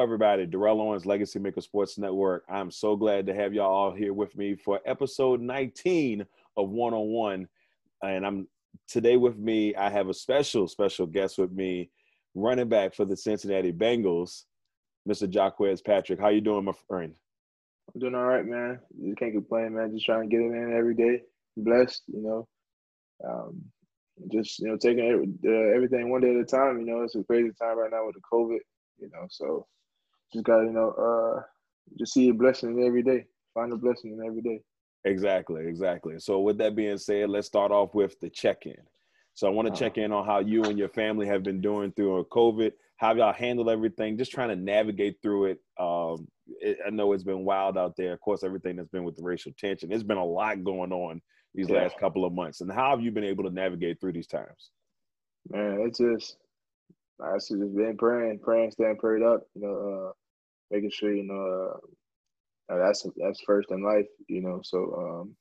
[0.00, 0.46] Everybody.
[0.46, 2.44] Darrell Owens, Legacy Maker Sports Network.
[2.48, 6.24] I'm so glad to have y'all all here with me for episode 19
[6.56, 7.48] of One on One.
[8.02, 8.48] And I'm
[8.88, 9.74] today with me.
[9.74, 11.90] I have a special, special guest with me,
[12.34, 14.44] running back for the Cincinnati Bengals,
[15.08, 15.28] Mr.
[15.30, 16.20] Jacques Patrick.
[16.20, 17.14] How you doing, my friend?
[17.94, 18.80] I'm doing all right, man.
[19.04, 19.92] Just can't complain, man.
[19.92, 21.22] Just trying to get it in every day.
[21.56, 22.48] Blessed, you know.
[23.26, 23.62] Um,
[24.32, 26.80] just you know, taking every, uh, everything one day at a time.
[26.80, 28.58] You know, it's a crazy time right now with the COVID
[28.98, 29.26] you know.
[29.30, 29.66] So
[30.32, 31.42] just gotta, you know, uh,
[31.98, 33.26] just see a blessing in every day.
[33.54, 34.62] Find a blessing in every day.
[35.04, 36.18] Exactly, exactly.
[36.18, 38.76] So with that being said, let's start off with the check-in.
[39.34, 41.60] So I want to uh, check in on how you and your family have been
[41.60, 42.72] doing through COVID.
[42.96, 44.16] How y'all handled everything?
[44.16, 45.58] Just trying to navigate through it.
[45.78, 46.26] Um,
[46.60, 48.14] it, I know it's been wild out there.
[48.14, 49.90] Of course, everything that's been with the racial tension.
[49.90, 51.20] There's been a lot going on
[51.54, 51.82] these yeah.
[51.82, 52.62] last couple of months.
[52.62, 54.70] And how have you been able to navigate through these times?
[55.50, 56.38] Man, it's just
[57.22, 59.42] I should just been praying, praying, staying prayed up.
[59.54, 60.12] You know, uh,
[60.70, 61.80] making sure you know
[62.70, 64.06] uh, that's that's first in life.
[64.28, 64.78] You know, so
[65.22, 65.36] um,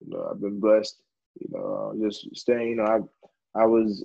[0.00, 0.96] you know I've been blessed.
[1.40, 2.68] You know, uh, just staying.
[2.70, 4.04] You know, I I was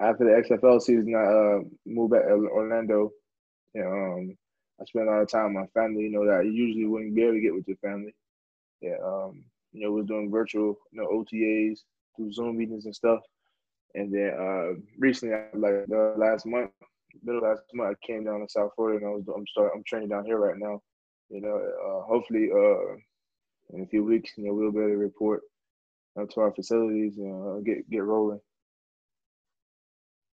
[0.00, 1.14] after the XFL season.
[1.14, 3.12] I uh, moved back to Orlando.
[3.74, 4.36] And, um,
[4.80, 6.04] I spent a lot of time with my family.
[6.04, 8.14] You know that you usually wouldn't be able to get with your family.
[8.80, 11.80] Yeah, um, you know, was doing virtual, you know, OTAs
[12.16, 13.20] through Zoom meetings and stuff.
[13.94, 16.70] And then uh, recently, like the last month,
[17.22, 19.82] middle last month, I came down to South Florida and I was I'm start I'm
[19.86, 20.80] training down here right now.
[21.30, 22.96] You know, uh, hopefully uh,
[23.76, 25.42] in a few weeks, you know, we'll be able to report
[26.18, 28.40] uh, to our facilities and uh, get get rolling.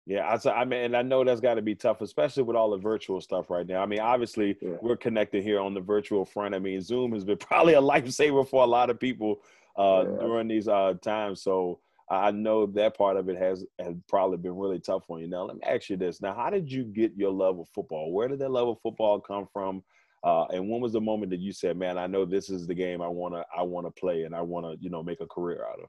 [0.04, 2.70] Yeah, I, I mean, and I know that's got to be tough, especially with all
[2.70, 3.82] the virtual stuff right now.
[3.82, 4.70] I mean, obviously, yeah.
[4.80, 6.56] we're connected here on the virtual front.
[6.56, 9.42] I mean, Zoom has been probably a lifesaver for a lot of people
[9.78, 10.16] uh, yeah.
[10.20, 11.42] during these uh, times.
[11.42, 11.78] So,
[12.12, 15.28] I know that part of it has has probably been really tough on you.
[15.28, 18.12] Now, let me ask you this: Now, how did you get your love of football?
[18.12, 19.82] Where did that love of football come from?
[20.22, 22.74] Uh, and when was the moment that you said, "Man, I know this is the
[22.74, 25.80] game I wanna I wanna play and I wanna you know make a career out
[25.80, 25.88] of"?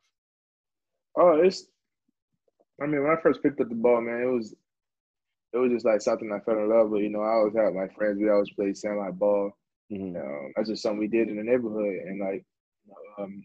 [1.17, 1.67] Oh, it's.
[2.81, 4.55] I mean, when I first picked up the ball, man, it was
[5.51, 7.03] it was just like something I fell in love with.
[7.03, 8.17] You know, I always had my friends.
[8.19, 9.51] We always played sandlot ball.
[9.91, 10.15] Mm-hmm.
[10.15, 12.45] Um, that's just something we did in the neighborhood, and like,
[13.19, 13.43] um,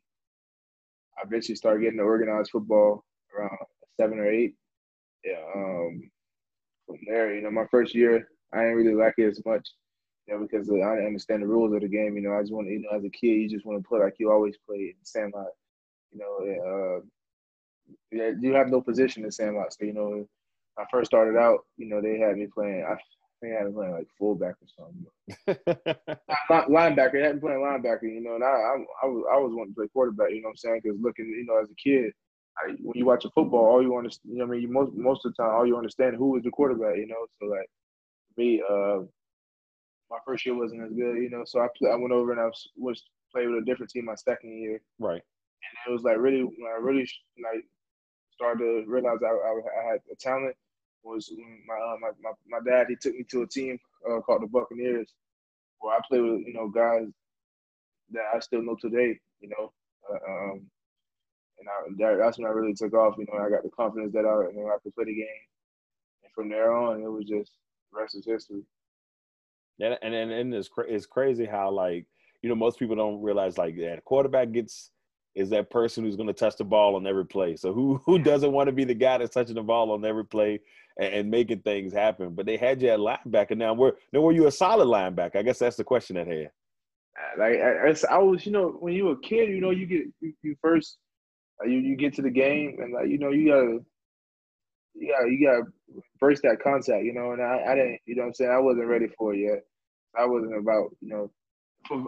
[1.18, 3.04] I eventually started getting to organized football
[3.36, 3.58] around
[3.98, 4.54] seven or eight.
[5.24, 5.42] Yeah.
[5.54, 6.10] Um,
[6.86, 9.68] from there, you know, my first year, I didn't really like it as much,
[10.26, 12.16] you know, because I didn't understand the rules of the game.
[12.16, 13.88] You know, I just want to, you know, as a kid, you just want to
[13.88, 15.48] play like you always played in Sandlot.
[16.12, 17.00] You know, uh,
[18.10, 19.74] yeah, you have no position in Sandlot.
[19.74, 20.26] So, you know,
[20.78, 22.84] I first started out, you know, they had me playing.
[22.88, 22.96] I
[23.40, 25.06] think I had me playing like fullback or something.
[26.50, 27.12] Not linebacker.
[27.12, 29.74] They had me playing linebacker, you know, and I, I, I was, I was wanting
[29.74, 30.30] to play quarterback.
[30.30, 30.80] You know what I'm saying?
[30.82, 32.12] Because looking, you know, as a kid,
[32.58, 34.68] I, when you watch a football, all you want to, you know, I mean, you
[34.68, 36.96] most most of the time, all you understand who is the quarterback.
[36.96, 37.70] You know, so like
[38.36, 39.00] me, uh,
[40.10, 41.44] my first year wasn't as good, you know.
[41.46, 44.14] So I I went over and I was, was played with a different team my
[44.16, 44.80] second year.
[44.98, 45.22] Right.
[45.22, 47.08] And it was like really when I really
[47.42, 47.64] like
[48.32, 50.54] started to realize I, I, I had a talent
[51.02, 51.30] was
[51.66, 52.86] my, uh, my my my dad.
[52.88, 53.78] He took me to a team
[54.08, 55.12] uh, called the Buccaneers,
[55.80, 57.06] where I played with you know guys
[58.12, 59.18] that I still know today.
[59.40, 59.72] You know,
[60.10, 60.66] uh, um,
[61.58, 63.16] and I, that, that's when I really took off.
[63.18, 65.26] You know, I got the confidence that I you know I could play the game,
[66.24, 67.52] and from there on, it was just
[67.92, 68.62] rest is history.
[69.78, 72.06] Yeah, and and, and it's cra- it's crazy how like
[72.42, 74.90] you know most people don't realize like that quarterback gets
[75.34, 77.54] is that person who's going to touch the ball on every play.
[77.56, 80.24] So who who doesn't want to be the guy that's touching the ball on every
[80.24, 80.60] play
[80.98, 82.34] and, and making things happen?
[82.34, 83.56] But they had you at linebacker.
[83.56, 85.36] Now, were now were you a solid linebacker?
[85.36, 86.50] I guess that's the question at hand.
[87.36, 90.06] Like I, I was, you know, when you were a kid, you know, you get
[90.20, 90.98] you, you first,
[91.62, 93.78] uh, you you get to the game, and like you know, you gotta,
[94.94, 95.62] you gotta, you gotta
[96.20, 97.32] burst that contact, you know.
[97.32, 99.64] And I, I didn't, you know, I'm saying I wasn't ready for it yet.
[100.16, 101.30] I wasn't about, you know,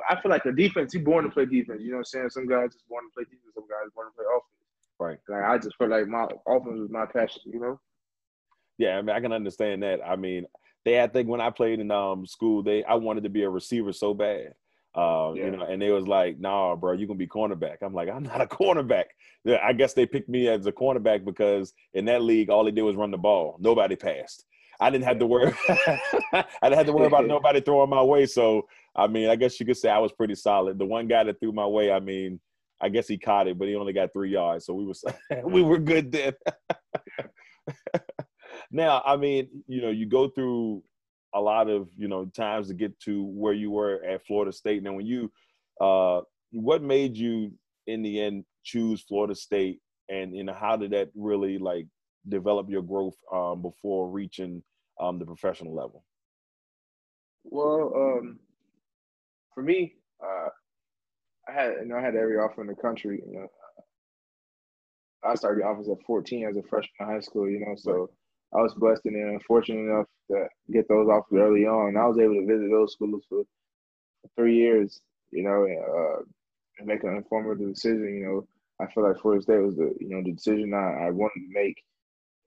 [0.08, 1.81] I feel like a defense, you born to play defense.
[1.82, 2.31] You know what I'm saying?
[2.31, 4.50] Some guys just born to play defense, some guys born to play offense.
[4.98, 5.19] Right.
[5.28, 7.81] Like I just feel like my offense was my passion, you know?
[8.81, 10.00] Yeah, I mean I can understand that.
[10.05, 10.47] I mean,
[10.87, 13.50] they I think when I played in um school, they I wanted to be a
[13.50, 14.55] receiver so bad.
[14.97, 15.44] Uh, yeah.
[15.44, 17.77] you know, and they was like, nah, bro, you're gonna be cornerback.
[17.82, 19.05] I'm like, I'm not a cornerback.
[19.62, 22.82] I guess they picked me as a cornerback because in that league, all they did
[22.82, 23.59] was run the ball.
[23.61, 24.47] Nobody passed.
[24.81, 25.53] I didn't have to worry.
[25.69, 28.25] I didn't have to worry about nobody throwing my way.
[28.25, 28.67] So
[28.97, 30.79] I mean, I guess you could say I was pretty solid.
[30.79, 32.41] The one guy that threw my way, I mean,
[32.81, 34.94] I guess he caught it, but he only got three yards, so we were
[35.44, 36.32] we were good then.
[38.70, 40.82] Now, I mean, you know, you go through
[41.34, 44.82] a lot of you know times to get to where you were at Florida State.
[44.82, 45.32] Now, when you,
[45.81, 46.20] uh,
[46.52, 47.52] what made you
[47.87, 51.87] in the end choose Florida State, and you know how did that really like
[52.28, 54.62] develop your growth um, before reaching
[55.00, 56.05] um, the professional level?
[57.44, 58.38] Well, um,
[59.55, 60.49] for me, uh,
[61.49, 63.22] I had you know I had every offer in the country.
[63.26, 63.49] You know,
[65.25, 67.49] I started offers at 14 as a freshman in high school.
[67.49, 68.11] You know, so
[68.55, 71.97] I was blessed and fortunate enough to get those offers early on.
[71.97, 73.44] I was able to visit those schools for,
[74.37, 75.00] three years.
[75.32, 76.23] You know, uh,
[76.79, 78.14] and make an informative decision.
[78.14, 78.49] You know,
[78.81, 81.52] I feel like Florida State was the you know the decision I, I wanted to
[81.52, 81.82] make,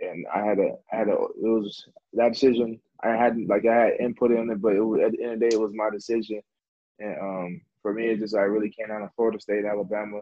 [0.01, 3.75] and I had a I had a it was that decision I had like I
[3.75, 5.71] had input in it, but it was, at the end of the day it was
[5.73, 6.41] my decision,
[6.99, 10.21] and um for me, it's just I really came down to Florida State, Alabama.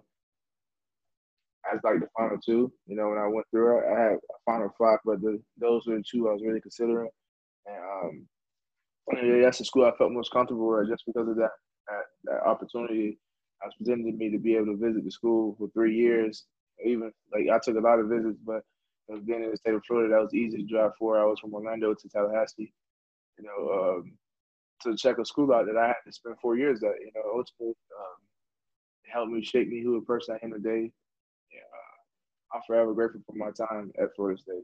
[1.74, 4.38] As like the final two, you know, when I went through it, I had a
[4.46, 7.10] final five, but the, those were the two I was really considering.
[7.66, 11.52] And um, that's the school I felt most comfortable with just because of that,
[11.88, 13.20] that, that opportunity
[13.62, 16.46] I was presented to me to be able to visit the school for three years.
[16.84, 18.62] Even like I took a lot of visits, but
[19.26, 20.92] being in the state of Florida, that was easy to drive.
[21.00, 22.74] I was from Orlando to Tallahassee.
[23.38, 24.14] You know, um,
[24.84, 27.00] to check a school out that I had to spend four years at.
[27.00, 28.18] You know, ultimately, um,
[29.12, 30.92] helped me shape me who a person I am today.
[31.52, 31.60] Yeah,
[32.54, 34.64] I'm forever grateful for my time at Florida State.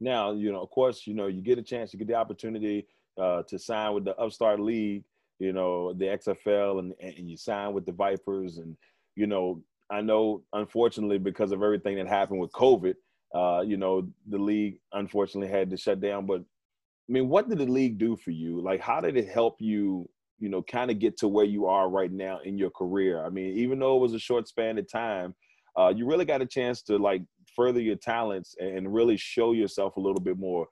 [0.00, 2.86] Now, you know, of course, you know, you get a chance, you get the opportunity
[3.20, 5.04] uh, to sign with the Upstart League,
[5.38, 8.76] you know, the XFL, and, and you sign with the Vipers, and
[9.14, 12.94] you know, I know, unfortunately, because of everything that happened with COVID,
[13.34, 16.26] uh, you know, the league unfortunately had to shut down.
[16.26, 18.60] But I mean, what did the league do for you?
[18.60, 20.08] Like, how did it help you,
[20.38, 23.24] you know, kind of get to where you are right now in your career?
[23.24, 25.34] I mean, even though it was a short span of time,
[25.78, 27.22] uh, you really got a chance to like
[27.54, 30.66] further your talents and really show yourself a little bit more.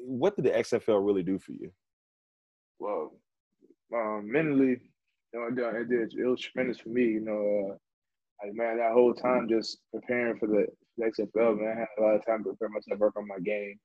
[0.00, 1.70] What did the XFL really do for you?
[2.78, 3.12] Well,
[3.94, 4.80] um, mentally,
[5.32, 6.12] you know, it did.
[6.12, 7.04] It was tremendous for me.
[7.04, 10.66] You know, uh, like man, that whole time just preparing for the,
[10.98, 13.38] the XFL, man, I had a lot of time to prepare myself, work on my
[13.38, 13.78] game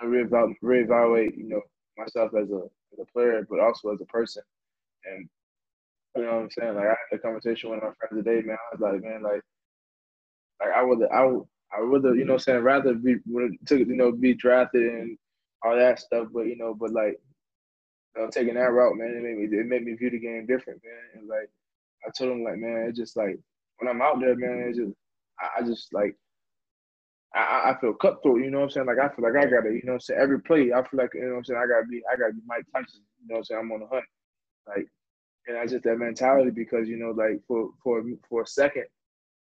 [0.00, 1.62] I reevaluate, reevaluate, you know,
[1.96, 2.62] myself as a
[2.92, 4.42] as a player, but also as a person.
[5.04, 5.28] And
[6.16, 6.74] you know what I'm saying?
[6.74, 8.56] Like I had a conversation with my friends today, man.
[8.56, 9.40] I was like, man, like,
[10.64, 11.22] like I would, I
[11.76, 15.18] I would, you know, saying rather be you know be drafted and
[15.64, 17.18] all that stuff, but you know, but like,
[18.16, 20.46] you know, taking that route, man, it made me it made me view the game
[20.46, 21.20] different, man.
[21.20, 21.50] And like,
[22.06, 23.38] I told him like, man, it's just like
[23.78, 24.92] when I'm out there, man, it's just
[25.40, 26.16] I, I just like
[27.34, 28.86] I, I feel cutthroat, you know what I'm saying?
[28.86, 31.10] Like I feel like I gotta, you know I'm saying, every play, I feel like,
[31.14, 33.34] you know what I'm saying, I gotta be I gotta be Mike Tyson, you know
[33.34, 33.60] what I'm saying?
[33.60, 34.04] I'm on the hunt.
[34.68, 34.86] Like
[35.46, 38.84] and that's just that mentality because, you know, like for for for a second,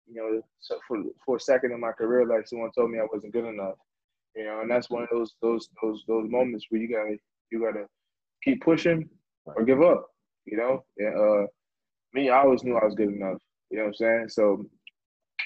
[0.08, 3.06] you know, so for for a second in my career, like someone told me I
[3.12, 3.76] wasn't good enough.
[4.34, 7.16] You know, and that's one of those those those those moments where you gotta
[7.50, 7.86] you gotta
[8.42, 9.08] keep pushing
[9.46, 10.06] or give up,
[10.44, 10.84] you know?
[10.98, 11.46] And uh
[12.14, 13.38] me, I always knew I was good enough.
[13.70, 14.28] You know what I'm saying?
[14.28, 14.64] So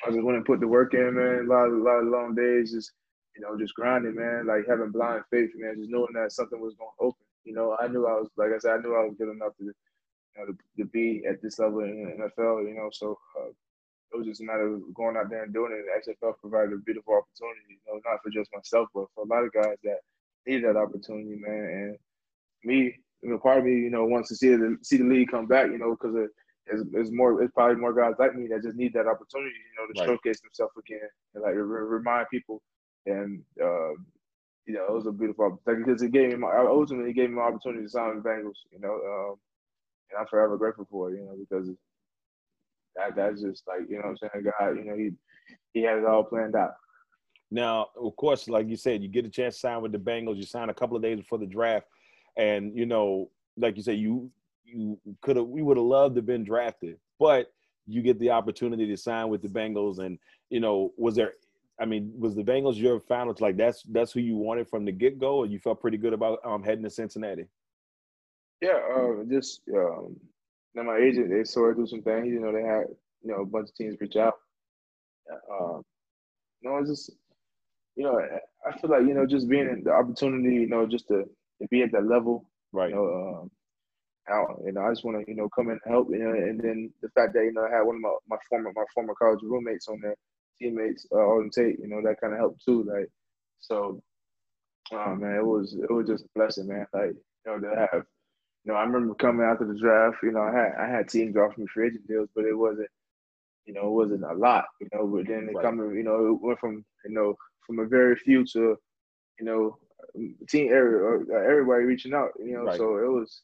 [0.07, 1.47] I just went and put the work in, man.
[1.47, 2.93] A lot, of, a lot of long days, just
[3.37, 4.47] you know, just grinding, man.
[4.47, 5.77] Like having blind faith, man.
[5.79, 7.27] Just knowing that something was going to open.
[7.45, 9.57] You know, I knew I was, like I said, I knew I was good enough
[9.59, 9.73] to, you
[10.39, 12.69] know, to, to be at this level in the NFL.
[12.69, 13.51] You know, so uh,
[14.13, 15.85] it was just a matter of going out there and doing it.
[15.89, 17.81] The XFL provided a beautiful opportunity.
[17.81, 20.01] You know, not for just myself, but for a lot of guys that
[20.47, 21.65] needed that opportunity, man.
[21.65, 21.99] And
[22.65, 25.31] me, you know, part of me, you know, wants to see the see the league
[25.31, 25.67] come back.
[25.67, 26.29] You know, because of
[26.67, 29.93] it's, more it's probably more guys like me that just need that opportunity, you know,
[29.93, 30.09] to right.
[30.09, 32.63] showcase themselves again and like re- remind people.
[33.07, 33.97] And uh,
[34.67, 37.31] you know, it was a beautiful opportunity because it gave me my ultimately it gave
[37.31, 38.61] me my opportunity to sign with the Bengals.
[38.71, 39.37] You know, um,
[40.11, 41.19] and I'm forever grateful for it.
[41.19, 41.69] You know, because
[42.97, 44.77] that that's just like you know I'm saying God.
[44.77, 45.11] You know, he
[45.73, 46.75] he has it all planned out.
[47.51, 50.37] Now, of course, like you said, you get a chance to sign with the Bengals.
[50.37, 51.87] You sign a couple of days before the draft,
[52.37, 54.31] and you know, like you said, you
[54.65, 57.53] you could have we would have loved to have been drafted, but
[57.87, 59.99] you get the opportunity to sign with the Bengals.
[59.99, 60.19] And
[60.51, 61.35] you know, was there?
[61.81, 63.35] I mean, was the Bengals your final?
[63.39, 66.13] Like that's that's who you wanted from the get go, and you felt pretty good
[66.13, 67.47] about um, heading to Cincinnati.
[68.63, 70.17] Yeah, uh, just um,
[70.75, 72.29] Then my agent, they sorted through some things.
[72.29, 72.87] You know, they had
[73.23, 74.35] you know a bunch of teams reach out.
[75.51, 75.83] Um,
[76.61, 77.11] you know, it's just
[77.97, 78.21] you know,
[78.67, 81.25] I feel like you know just being in the opportunity, you know, just to,
[81.61, 82.91] to be at that level, right?
[82.91, 83.51] You know, um,
[84.31, 86.31] out, you know, I just want to you know come in and help, you know,
[86.33, 88.85] and then the fact that you know I had one of my, my former my
[88.95, 90.17] former college roommates on there,
[90.61, 93.09] teammates, uh, on tape, you know, that kind of helped too, like
[93.61, 94.01] so.
[94.93, 96.87] Oh man, it was it was just a blessing, man.
[96.93, 98.05] Like you know to have,
[98.65, 100.19] you know, I remember coming after the draft.
[100.23, 102.89] You know, I had I had teams offer me free agent deals, but it wasn't,
[103.65, 104.67] you know, it wasn't a lot.
[104.81, 105.65] You know, but then it right.
[105.65, 107.35] coming, you know, it went from you know
[107.67, 108.77] from a very few to,
[109.39, 109.77] you know,
[110.49, 112.31] team area uh, everybody reaching out.
[112.39, 112.77] You know, right.
[112.77, 113.43] so it was.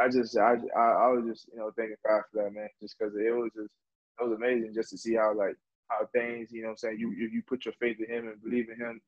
[0.00, 2.96] I just I, I I was just you know thanking God for that man, just
[2.98, 3.72] because it was just
[4.20, 5.56] it was amazing just to see how like
[5.88, 8.68] how things you know I'm saying you you put your faith in him and believe
[8.68, 9.00] in him,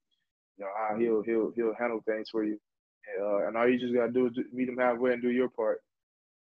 [0.56, 2.58] you know how he'll he'll he'll handle things for you,
[3.20, 5.82] uh, and all you just gotta do is meet them halfway and do your part.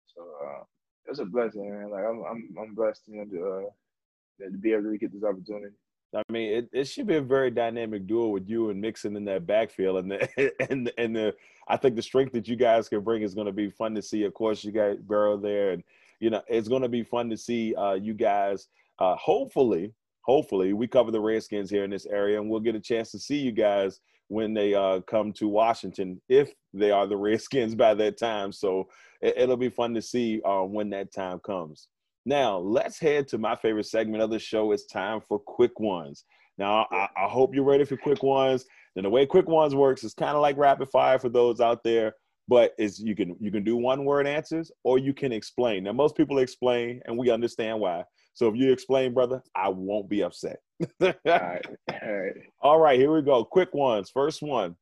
[0.07, 0.65] So uh,
[1.07, 1.91] it's a blessing, man.
[1.91, 5.25] Like I'm I'm I'm blessed, you know, to, uh, to be able to get this
[5.25, 5.75] opportunity.
[6.15, 9.25] I mean, it, it should be a very dynamic duel with you and Mixon in
[9.27, 11.35] that backfield, and the and and the
[11.69, 14.03] I think the strength that you guys can bring is going to be fun to
[14.03, 14.25] see.
[14.25, 15.83] Of course, you got Burrow there, and
[16.21, 18.69] you know it's going to be fun to see uh, you guys.
[18.99, 22.81] Uh, hopefully, hopefully, we cover the Redskins here in this area, and we'll get a
[22.81, 27.17] chance to see you guys when they uh, come to Washington, if they are the
[27.17, 28.53] Redskins by that time.
[28.53, 28.89] So
[29.21, 31.89] it, will be fun to see uh, when that time comes.
[32.25, 34.73] Now, let's head to my favorite segment of the show.
[34.73, 36.25] It's time for quick ones.
[36.59, 38.67] Now, I, I hope you're ready for quick ones.
[38.97, 41.85] And the way quick ones works is kind of like rapid fire for those out
[41.85, 42.15] there,
[42.49, 45.85] but is you can you can do one word answers or you can explain.
[45.85, 48.05] Now, most people explain, and we understand why.
[48.39, 50.61] So if you explain, brother, I won't be upset.
[51.01, 51.67] All right.
[51.91, 52.33] All right.
[52.63, 53.45] All right, here we go.
[53.45, 54.11] Quick ones.
[54.11, 54.77] First one.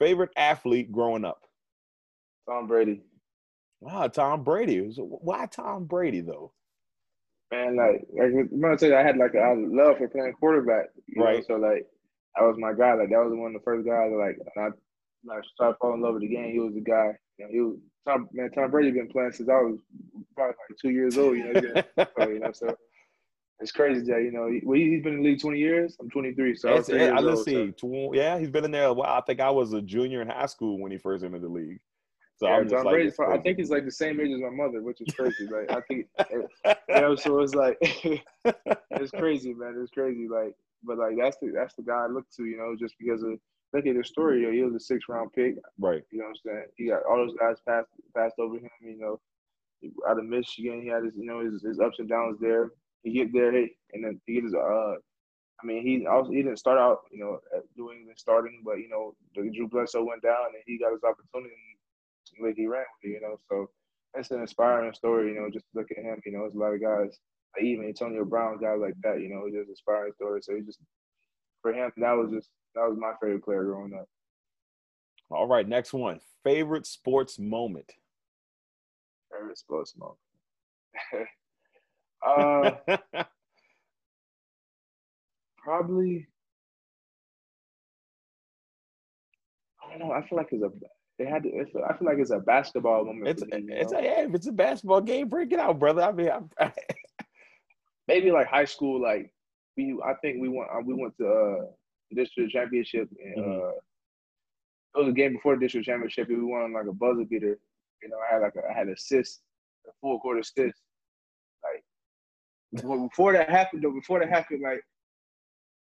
[0.00, 1.40] Favorite athlete growing up?
[2.48, 3.02] Tom Brady.
[3.80, 4.92] Wow, Tom Brady.
[4.98, 6.52] Why Tom Brady though?
[7.52, 10.86] man, like like I'm gonna tell you, I had like a love for playing quarterback.
[11.16, 11.38] right.
[11.38, 11.44] Know?
[11.46, 11.86] So like
[12.34, 12.94] that was my guy.
[12.94, 14.10] Like that was one of the first guys.
[14.10, 14.70] Like I
[15.24, 16.50] like started falling in love with the game.
[16.50, 17.12] He was the guy.
[17.38, 17.76] You know, he was
[18.06, 18.50] Tom man.
[18.50, 19.78] Tom Brady been playing since I was
[20.34, 21.36] probably like two years old.
[21.36, 21.60] You know,
[22.20, 22.76] you know, so
[23.60, 25.96] it's crazy that you know he, well, he's been in the league 20 years.
[26.00, 27.72] I'm 23, so I, yeah, I let's see.
[27.78, 28.12] So.
[28.14, 29.18] Yeah, he's been in there a while.
[29.18, 31.78] I think I was a junior in high school when he first entered the league.
[32.36, 34.82] So yeah, Tom like, Brady, I think he's like the same age as my mother,
[34.82, 35.46] which is crazy.
[35.46, 36.06] like I think,
[36.64, 39.78] eh, you know, so it's like it's crazy, man.
[39.82, 40.26] It's crazy.
[40.26, 43.22] Like, but like that's the that's the guy I look to, you know, just because
[43.22, 43.38] of
[43.72, 44.42] look at the story.
[44.42, 46.02] Know, he was a six round pick, right?
[46.10, 46.66] You know what I'm saying?
[46.76, 48.70] He got all those guys passed passed over him.
[48.82, 49.20] You know,
[50.08, 52.70] out of Michigan, he had his you know his, his ups and downs there.
[53.02, 54.94] He get there, and then he gets uh.
[55.62, 57.38] I mean, he also he didn't start out, you know,
[57.76, 61.04] doing the starting, but you know, the Drew Bledsoe went down and he got his
[61.04, 61.52] opportunity
[62.40, 63.38] like he ran with it, you know.
[63.50, 63.68] So
[64.14, 66.74] it's an inspiring story, you know, just look at him, you know, there's a lot
[66.74, 67.18] of guys,
[67.54, 70.40] like even Antonio Brown, guys like that, you know, just inspiring story.
[70.42, 70.78] So he just
[71.62, 74.08] for him, that was just that was my favorite player growing up.
[75.30, 76.20] All right, next one.
[76.44, 77.92] Favorite sports moment.
[79.32, 80.18] Favorite sports moment.
[82.26, 82.72] uh
[85.56, 86.26] probably
[89.82, 90.12] I don't know.
[90.12, 90.70] I feel like it's a
[91.20, 91.50] they had to.
[91.86, 93.28] I feel like it's a basketball moment.
[93.28, 96.02] It's, me, it's a, yeah, if it's a basketball game, break it out, brother.
[96.02, 96.50] I mean, I'm,
[98.08, 99.02] maybe like high school.
[99.02, 99.30] Like
[99.76, 100.70] we, I think we went.
[100.70, 101.66] Uh, we went to uh,
[102.14, 103.62] district championship, and mm-hmm.
[103.62, 103.70] uh,
[104.94, 106.28] it was a game before the district championship.
[106.28, 107.58] We won like a buzzer beater.
[108.02, 109.40] You know, I had like a, I had assist,
[109.88, 110.80] a full court assist.
[111.62, 114.82] Like before that happened, though, before that happened, like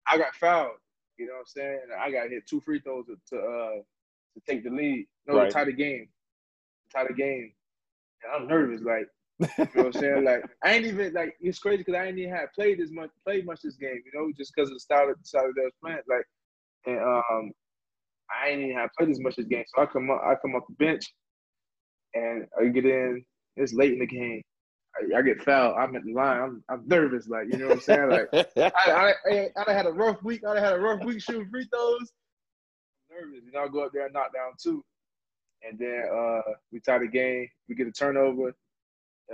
[0.07, 0.73] I got fouled.
[1.19, 1.81] You know what I'm saying?
[1.85, 3.75] And I got hit two free throws to, to uh
[4.35, 5.07] to take the lead.
[5.27, 5.51] No, right.
[5.51, 6.09] tie the game.
[6.93, 7.53] Tie the game.
[8.25, 9.09] And I'm nervous, like
[9.59, 10.25] you know what I'm saying?
[10.25, 13.11] Like I ain't even like it's crazy because I ain't even have played as much
[13.25, 15.63] played much this game, you know, just because of the style of the style that
[15.63, 15.99] was playing.
[16.09, 16.25] Like
[16.87, 17.53] and um
[18.31, 19.65] I ain't even have played as much this game.
[19.75, 21.05] So I come up I come off the bench
[22.15, 23.25] and I get in,
[23.57, 24.43] it's late in the game.
[24.95, 25.77] I, I, get fouled.
[25.79, 26.39] I'm at the line.
[26.39, 28.11] I'm, I'm nervous, like you know what I'm saying.
[28.11, 30.45] Like I, I, I, I had a rough week.
[30.45, 32.13] I had a rough week shooting free throws
[33.13, 33.41] nervous.
[33.45, 34.85] You know, I go up there and knock down two.
[35.63, 36.41] And then uh,
[36.73, 37.49] we tie the game.
[37.69, 38.55] We get a turnover.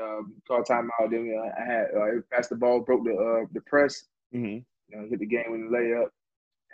[0.00, 1.10] Um, call timeout.
[1.10, 4.04] Then uh, I had uh, passed the ball, broke the uh, the press.
[4.34, 4.58] Mm-hmm.
[4.88, 6.08] You know, hit the game with the layup.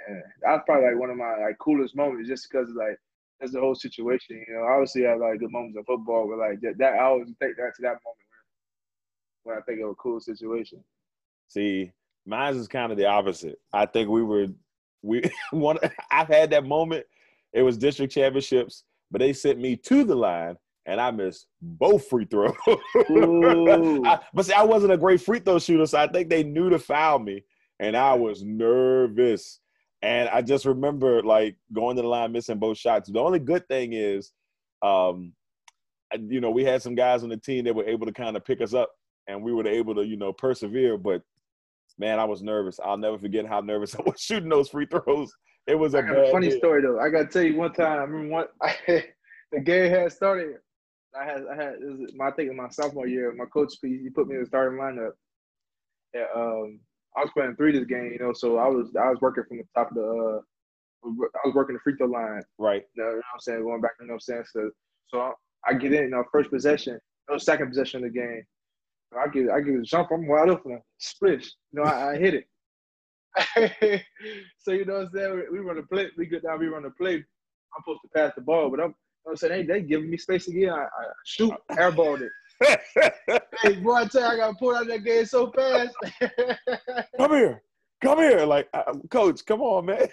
[0.06, 2.98] And that was probably like one of my like coolest moments, just because like
[3.40, 4.44] that's the whole situation.
[4.46, 7.04] You know, obviously I have like good moments of football, but like that, that I
[7.04, 8.24] always take that to that moment
[9.44, 10.82] when I think of a cool situation.
[11.48, 11.92] See,
[12.26, 13.60] mine is kind of the opposite.
[13.72, 14.48] I think we were
[15.02, 15.78] we one
[16.10, 17.06] I've had that moment.
[17.52, 22.06] It was district championships, but they sent me to the line and I missed both
[22.08, 22.54] free throws.
[22.66, 26.70] I, but see, I wasn't a great free throw shooter, so I think they knew
[26.70, 27.44] to foul me,
[27.80, 29.60] and I was nervous.
[30.02, 33.10] And I just remember like going to the line, missing both shots.
[33.10, 34.32] The only good thing is,
[34.82, 35.32] um,
[36.28, 38.44] you know, we had some guys on the team that were able to kind of
[38.44, 38.90] pick us up,
[39.26, 40.98] and we were able to, you know, persevere.
[40.98, 41.22] But
[41.98, 42.78] man, I was nervous.
[42.84, 45.32] I'll never forget how nervous I was shooting those free throws.
[45.66, 47.00] It was a, a funny story though.
[47.00, 47.98] I gotta tell you one time.
[47.98, 48.46] I remember one.
[48.60, 48.76] I,
[49.52, 50.56] the game had started.
[51.18, 53.32] I had I had this my I think my sophomore year.
[53.36, 55.12] My coach he put me in the starting lineup.
[56.14, 56.80] Yeah, um,
[57.16, 59.58] I was playing three this game, you know, so I was I was working from
[59.58, 60.02] the top of the.
[60.02, 60.40] Uh,
[61.06, 62.42] I was working the free throw line.
[62.58, 62.82] Right.
[62.94, 63.62] You know, you know what I'm saying?
[63.62, 64.44] Going back, you know what I'm saying?
[64.50, 64.70] So,
[65.08, 65.32] so
[65.66, 66.98] I get in, you know, first possession,
[67.30, 68.42] no second possession of the game.
[69.18, 71.52] I get I get a jump, I'm wide open, splish.
[71.72, 72.46] You know, I, I hit it.
[74.58, 75.42] so you know what I'm saying?
[75.52, 77.14] We, we run a play, we get down, we run a play.
[77.16, 78.94] I'm supposed to pass the ball, but I'm,
[79.24, 80.70] know I'm saying they they giving me space again.
[80.70, 82.32] I, I shoot, airballed it.
[83.62, 85.94] hey, boy, I tell you, I got pulled out of that game so fast.
[87.16, 87.62] come here,
[88.02, 90.08] come here, like uh, coach, come on, man.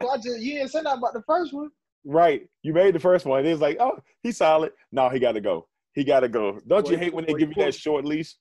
[0.00, 1.70] well, just, you didn't say nothing about the first one.
[2.04, 3.44] Right, you made the first one.
[3.44, 4.72] It's like, oh, he's solid.
[4.92, 5.66] No, he got to go.
[5.92, 6.60] He got to go.
[6.66, 8.34] Don't boy, you hate when they give you that short leash?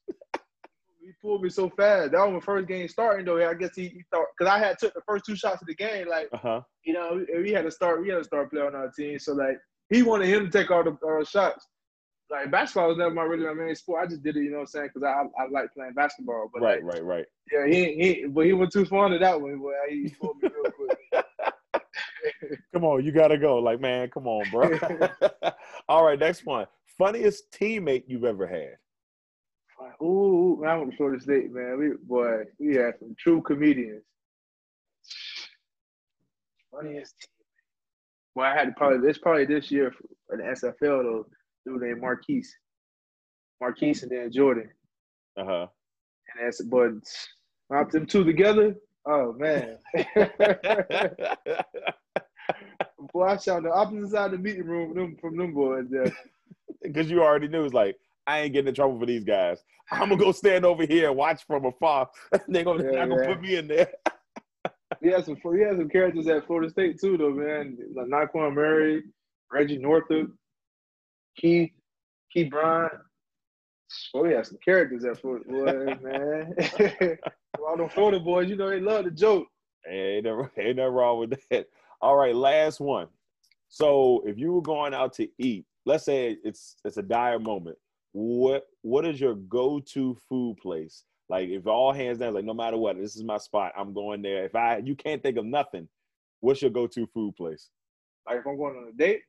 [1.05, 2.11] he pulled me so fast.
[2.11, 3.47] That was my first game starting though.
[3.47, 5.75] I guess he, he thought because I had took the first two shots of the
[5.75, 6.07] game.
[6.09, 6.61] Like uh-huh.
[6.83, 8.01] you know, we had to start.
[8.01, 9.19] We had to start playing on our team.
[9.19, 9.57] So like
[9.89, 11.67] he wanted him to take all the uh, shots.
[12.29, 14.03] Like basketball was never my really my main sport.
[14.03, 14.89] I just did it, you know what I'm saying?
[14.93, 16.49] Because I I like playing basketball.
[16.51, 17.25] But right, like, right, right.
[17.51, 19.59] Yeah, he he, but he went too far into that one.
[19.59, 21.25] Boy, he pulled me real quick.
[22.73, 23.57] come on, you gotta go.
[23.57, 24.79] Like man, come on, bro.
[25.87, 26.65] all right, next one.
[26.97, 28.77] Funniest teammate you've ever had.
[30.01, 31.77] Ooh, I went to Florida State, man.
[31.77, 34.03] We boy, we had some true comedians.
[36.71, 37.27] Funniest.
[38.35, 39.93] Well, I had to probably this probably this year
[40.31, 41.25] in the XFL though.
[41.65, 42.55] Dude named Marquise,
[43.59, 44.69] Marquise, and then Jordan.
[45.37, 45.67] Uh huh.
[46.33, 46.91] And that's but
[47.69, 48.75] not them two together.
[49.07, 49.77] Oh man.
[53.13, 55.85] Boy, I shot the opposite side of the meeting room from them, from them boys
[55.89, 56.11] there.
[56.81, 59.63] Because you already knew it's like I ain't getting in trouble for these guys.
[59.91, 62.09] I'm gonna go stand over here and watch from afar.
[62.47, 63.91] They're gonna, yeah, gonna put me in there.
[65.05, 67.77] He has some he has some characters at Florida State too, though, man.
[67.93, 69.03] Like Naquan Murray,
[69.51, 70.31] Reggie Northrup,
[71.37, 71.69] Keith,
[72.33, 72.91] Keith Bryant.
[74.15, 76.55] Oh, he has some characters at Florida, boy, man.
[77.59, 79.45] All them Florida boys, you know, they love the joke.
[79.85, 81.67] Hey, ain't never, ain't nothing wrong with that.
[82.01, 83.07] All right, last one.
[83.69, 87.77] So, if you were going out to eat, let's say it's it's a dire moment,
[88.13, 91.03] what what is your go-to food place?
[91.29, 93.73] Like if all hands down, like no matter what, this is my spot.
[93.77, 94.45] I'm going there.
[94.45, 95.87] If I you can't think of nothing,
[96.41, 97.69] what's your go-to food place?
[98.27, 99.21] Like if I'm going on a date?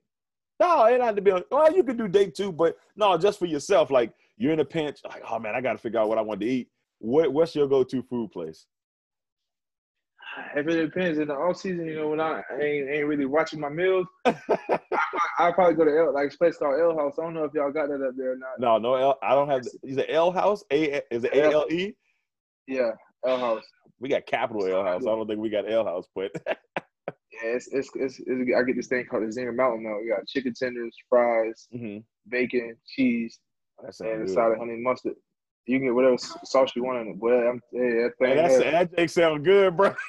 [0.61, 1.31] No, it not to be.
[1.31, 3.91] On, well, you could do date too, but no, just for yourself.
[3.91, 5.01] Like you're in a pinch.
[5.05, 6.69] Like oh man, I got to figure out what I want to eat.
[6.99, 8.67] What what's your go-to food place?
[10.55, 13.61] if it depends in the off season, you know, when I ain't, ain't really watching
[13.61, 14.07] my meals,
[15.38, 17.14] I, probably go to L, like place called Ale House.
[17.18, 18.59] I don't know if y'all got that up there or not.
[18.59, 19.62] No, no, L, I don't have.
[19.83, 20.64] Is it Ale House?
[20.72, 21.94] A is it A L E?
[22.66, 22.90] Yeah,
[23.27, 23.64] Ale House.
[24.01, 25.03] We got capital Ale House.
[25.03, 26.31] I don't think we got Ale House, but.
[26.46, 26.55] yeah,
[27.42, 30.03] it's, it's, it's, it's, I get this thing called the Zinger Mountain Melt.
[30.03, 31.99] We got chicken tenders, fries, mm-hmm.
[32.29, 33.38] bacon, cheese,
[33.79, 35.14] and a side of honey mustard.
[35.66, 37.18] You can get whatever sauce you want in it.
[37.18, 38.37] Boy, I'm yeah, that thing.
[38.37, 39.94] Hey, that's, that sound good, bro.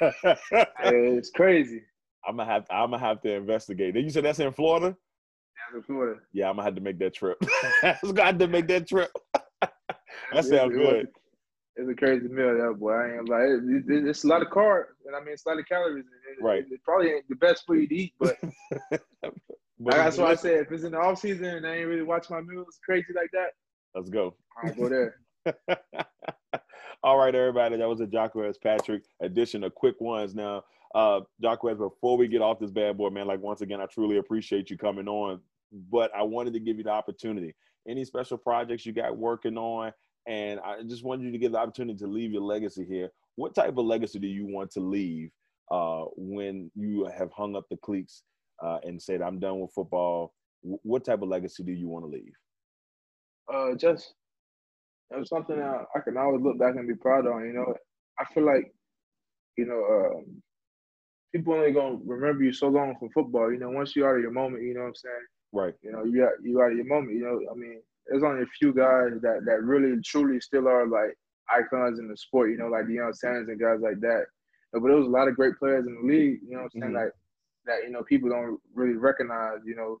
[0.84, 1.82] it's crazy.
[2.26, 3.94] I'm gonna have to, I'm gonna have to investigate.
[3.94, 4.96] Then you said that's in Florida.
[5.72, 6.20] Yeah, in Florida.
[6.32, 7.38] Yeah, I'm gonna have to make that trip.
[7.82, 9.10] I was gonna have to make that trip.
[9.60, 11.08] that sounds good.
[11.76, 12.92] It's a crazy meal, that boy.
[12.92, 15.50] I ain't like it, it, it's a lot of carbs, and I mean it's a
[15.50, 16.04] lot of calories.
[16.04, 16.64] It, right.
[16.68, 18.36] It, probably ain't the best for you to eat, but.
[18.90, 22.02] but that's why I said if it's in the off season and I ain't really
[22.02, 23.50] watch my meals crazy like that.
[23.94, 24.34] Let's go.
[24.62, 25.20] I'll go there.
[27.04, 27.76] All right, everybody.
[27.76, 30.34] That was a Jacques Patrick edition of quick ones.
[30.34, 33.86] Now, uh, Jacques, before we get off this bad boy, man, like once again, I
[33.86, 35.40] truly appreciate you coming on.
[35.90, 37.54] But I wanted to give you the opportunity.
[37.86, 39.92] Any special projects you got working on?
[40.26, 43.10] And I just wanted you to get the opportunity to leave your legacy here.
[43.36, 45.30] What type of legacy do you want to leave
[45.70, 48.22] uh, when you have hung up the cleats
[48.62, 50.32] uh, and said, I'm done with football?
[50.62, 52.32] what type of legacy do you want to leave?
[53.52, 54.14] Uh, just
[55.10, 57.40] it was something that I can always look back and be proud of.
[57.40, 57.74] You know,
[58.18, 58.72] I feel like,
[59.56, 60.42] you know, um,
[61.32, 63.52] people only gonna remember you so long from football.
[63.52, 65.26] You know, once you're out of your moment, you know what I'm saying?
[65.52, 65.74] Right.
[65.82, 67.16] You know, you got you out of your moment.
[67.16, 70.86] You know, I mean, there's only a few guys that that really truly still are
[70.86, 71.16] like
[71.50, 72.50] icons in the sport.
[72.50, 74.26] You know, like Deion Sanders and guys like that.
[74.72, 76.40] But there was a lot of great players in the league.
[76.46, 76.92] You know what I'm saying?
[76.92, 77.04] Mm-hmm.
[77.04, 77.12] Like
[77.66, 77.84] that.
[77.84, 79.60] You know, people don't really recognize.
[79.64, 79.98] You know,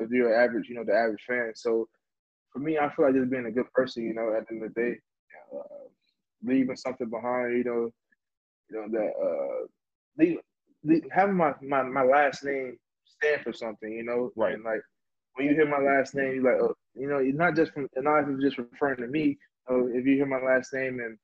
[0.00, 1.52] if you're average, you know, the average fan.
[1.54, 1.88] So
[2.52, 4.64] for me, I feel like just being a good person, you know, at the end
[4.64, 4.96] of the day,
[5.56, 5.86] uh,
[6.42, 7.90] leaving something behind, you know,
[8.70, 9.66] you know that uh,
[11.12, 14.54] having my, my my last name stand for something, you know, right?
[14.54, 14.80] And like
[15.34, 17.88] when you hear my last name, you're like, oh, you know, it's not just from
[17.96, 19.38] not just referring to me.
[19.68, 21.16] You if you hear my last name and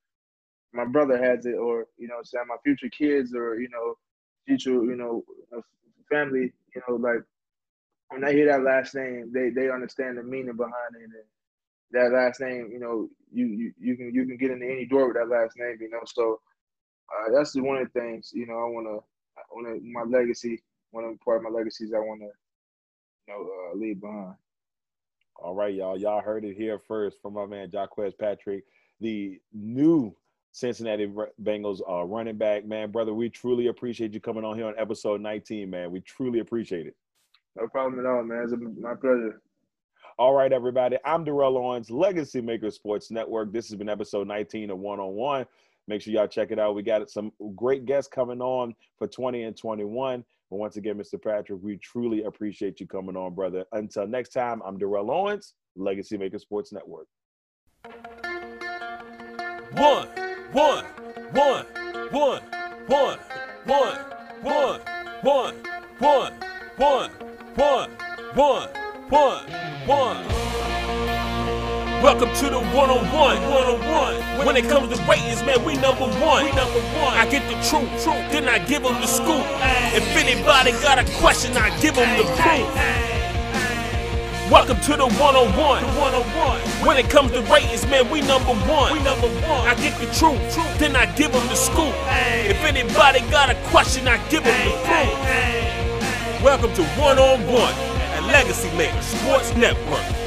[0.73, 3.95] my brother has it, or you know, say my future kids, or you know,
[4.47, 5.23] future, you know,
[6.09, 7.23] family, you know, like
[8.09, 11.03] when they hear that last name, they they understand the meaning behind it.
[11.03, 11.13] And
[11.91, 15.07] that last name, you know, you you, you can you can get into any door
[15.07, 16.01] with that last name, you know.
[16.05, 16.39] So
[17.11, 19.03] uh, that's one of the things, you know, I want to,
[19.51, 20.61] want to my legacy.
[20.91, 22.27] One of the part of my legacies I want to,
[23.27, 24.35] you know, uh, leave behind.
[25.35, 25.97] All right, y'all.
[25.97, 28.63] Y'all heard it here first from my man Jacques Patrick,
[28.99, 30.15] the new
[30.51, 31.07] Cincinnati
[31.43, 32.65] Bengals uh, running back.
[32.65, 35.91] Man, brother, we truly appreciate you coming on here on episode 19, man.
[35.91, 36.95] We truly appreciate it.
[37.55, 38.43] No problem at all, man.
[38.43, 39.41] It's my pleasure.
[40.19, 40.97] All right, everybody.
[41.05, 43.53] I'm Darrell Owens, Legacy Maker Sports Network.
[43.53, 45.45] This has been episode 19 of One on One.
[45.87, 46.75] Make sure y'all check it out.
[46.75, 50.23] We got some great guests coming on for 20 and 21.
[50.49, 51.21] But once again, Mr.
[51.21, 53.65] Patrick, we truly appreciate you coming on, brother.
[53.71, 57.07] Until next time, I'm Darrell Owens, Legacy Maker Sports Network.
[59.73, 60.07] One,
[60.51, 60.85] one,
[61.31, 61.65] one,
[62.11, 62.41] one,
[62.87, 63.19] one,
[63.67, 63.99] one,
[64.43, 64.79] one,
[65.21, 65.53] one,
[65.99, 66.33] one,
[66.77, 67.11] one
[67.57, 67.89] one,
[68.35, 68.69] one,
[69.09, 69.49] one,
[69.87, 70.46] one.
[72.03, 74.45] Welcome to the one-on-one, one-on-one.
[74.45, 76.45] When it comes to ratings, man, we number one.
[76.45, 77.17] We number one.
[77.17, 79.41] I get the truth, truth, then I give them the scoop.
[79.97, 82.69] If anybody got a question, I give them the proof.
[84.51, 86.61] Welcome to the one-on-one, one-on-one.
[86.85, 88.93] When it comes to ratings, man, we number one.
[88.93, 89.65] We number one.
[89.67, 91.95] I get the truth, truth, then I give them the scoop.
[92.45, 96.43] If anybody got a question, I give them the proof.
[96.45, 97.73] Welcome to One on One
[98.13, 100.26] at Legacy Maker Sports Network.